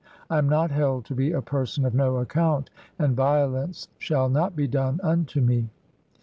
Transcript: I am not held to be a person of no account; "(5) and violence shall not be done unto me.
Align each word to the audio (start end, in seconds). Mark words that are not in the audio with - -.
I 0.31 0.39
am 0.39 0.49
not 0.49 0.71
held 0.71 1.05
to 1.05 1.13
be 1.13 1.31
a 1.31 1.43
person 1.43 1.85
of 1.85 1.93
no 1.93 2.17
account; 2.17 2.71
"(5) 2.97 3.05
and 3.05 3.15
violence 3.15 3.87
shall 3.99 4.29
not 4.29 4.55
be 4.55 4.65
done 4.65 4.99
unto 5.03 5.41
me. 5.41 5.69